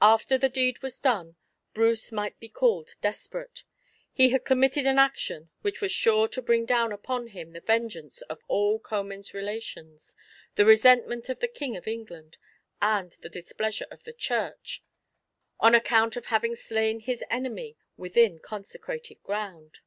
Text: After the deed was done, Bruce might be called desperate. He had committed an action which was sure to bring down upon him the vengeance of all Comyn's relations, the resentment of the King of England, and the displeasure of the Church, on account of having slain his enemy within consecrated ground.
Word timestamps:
After 0.00 0.38
the 0.38 0.48
deed 0.48 0.80
was 0.80 1.00
done, 1.00 1.34
Bruce 1.74 2.12
might 2.12 2.38
be 2.38 2.48
called 2.48 2.94
desperate. 3.00 3.64
He 4.12 4.28
had 4.28 4.44
committed 4.44 4.86
an 4.86 5.00
action 5.00 5.50
which 5.62 5.80
was 5.80 5.90
sure 5.90 6.28
to 6.28 6.40
bring 6.40 6.66
down 6.66 6.92
upon 6.92 7.26
him 7.26 7.50
the 7.50 7.58
vengeance 7.58 8.20
of 8.30 8.40
all 8.46 8.78
Comyn's 8.78 9.34
relations, 9.34 10.14
the 10.54 10.64
resentment 10.64 11.28
of 11.28 11.40
the 11.40 11.48
King 11.48 11.76
of 11.76 11.88
England, 11.88 12.38
and 12.80 13.10
the 13.22 13.28
displeasure 13.28 13.88
of 13.90 14.04
the 14.04 14.12
Church, 14.12 14.84
on 15.58 15.74
account 15.74 16.14
of 16.14 16.26
having 16.26 16.54
slain 16.54 17.00
his 17.00 17.24
enemy 17.28 17.76
within 17.96 18.38
consecrated 18.38 19.20
ground. 19.24 19.80